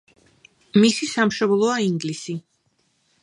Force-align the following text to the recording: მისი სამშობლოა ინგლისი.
მისი 0.83 1.09
სამშობლოა 1.11 1.75
ინგლისი. 1.89 2.37